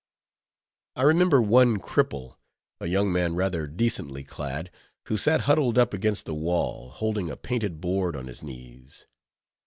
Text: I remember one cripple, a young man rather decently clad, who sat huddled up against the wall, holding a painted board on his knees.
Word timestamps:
I 0.95 1.03
remember 1.03 1.43
one 1.43 1.77
cripple, 1.77 2.37
a 2.79 2.87
young 2.87 3.13
man 3.13 3.35
rather 3.35 3.67
decently 3.67 4.23
clad, 4.23 4.71
who 5.05 5.15
sat 5.15 5.41
huddled 5.41 5.77
up 5.77 5.93
against 5.93 6.25
the 6.25 6.33
wall, 6.33 6.89
holding 6.89 7.29
a 7.29 7.37
painted 7.37 7.79
board 7.79 8.15
on 8.15 8.25
his 8.25 8.41
knees. 8.41 9.05